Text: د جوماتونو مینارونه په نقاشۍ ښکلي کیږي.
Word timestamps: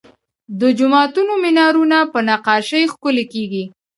د 0.59 0.61
جوماتونو 0.77 1.33
مینارونه 1.43 1.97
په 2.11 2.19
نقاشۍ 2.29 2.83
ښکلي 2.93 3.25
کیږي. 3.33 3.63